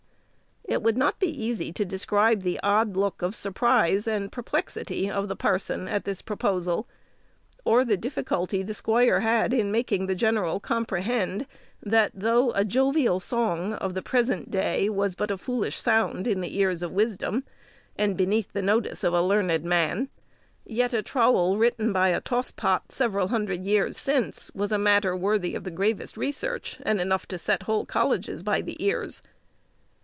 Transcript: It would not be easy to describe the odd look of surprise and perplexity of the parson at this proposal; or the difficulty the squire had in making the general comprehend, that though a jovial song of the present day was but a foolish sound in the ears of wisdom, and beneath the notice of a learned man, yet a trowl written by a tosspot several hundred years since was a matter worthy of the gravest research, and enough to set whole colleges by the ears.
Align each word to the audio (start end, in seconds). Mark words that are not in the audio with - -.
It 0.63 0.81
would 0.81 0.97
not 0.97 1.19
be 1.19 1.27
easy 1.27 1.73
to 1.73 1.83
describe 1.83 2.43
the 2.43 2.57
odd 2.63 2.95
look 2.95 3.21
of 3.21 3.35
surprise 3.35 4.07
and 4.07 4.31
perplexity 4.31 5.11
of 5.11 5.27
the 5.27 5.35
parson 5.35 5.89
at 5.89 6.05
this 6.05 6.21
proposal; 6.21 6.87
or 7.65 7.83
the 7.83 7.97
difficulty 7.97 8.63
the 8.63 8.73
squire 8.73 9.19
had 9.19 9.53
in 9.53 9.69
making 9.69 10.05
the 10.05 10.15
general 10.15 10.61
comprehend, 10.61 11.45
that 11.83 12.11
though 12.15 12.51
a 12.53 12.63
jovial 12.63 13.19
song 13.19 13.73
of 13.73 13.95
the 13.95 14.01
present 14.01 14.49
day 14.49 14.87
was 14.87 15.13
but 15.13 15.29
a 15.29 15.37
foolish 15.37 15.77
sound 15.77 16.25
in 16.25 16.39
the 16.39 16.55
ears 16.57 16.81
of 16.81 16.93
wisdom, 16.93 17.43
and 17.97 18.15
beneath 18.15 18.53
the 18.53 18.61
notice 18.61 19.03
of 19.03 19.13
a 19.13 19.21
learned 19.21 19.65
man, 19.65 20.07
yet 20.65 20.93
a 20.93 21.01
trowl 21.03 21.57
written 21.57 21.91
by 21.91 22.09
a 22.09 22.21
tosspot 22.21 22.93
several 22.93 23.27
hundred 23.27 23.65
years 23.65 23.97
since 23.97 24.49
was 24.53 24.71
a 24.71 24.77
matter 24.77 25.17
worthy 25.17 25.53
of 25.53 25.65
the 25.65 25.71
gravest 25.71 26.15
research, 26.15 26.79
and 26.83 27.01
enough 27.01 27.27
to 27.27 27.37
set 27.37 27.63
whole 27.63 27.85
colleges 27.85 28.41
by 28.41 28.61
the 28.61 28.77
ears. 28.81 29.21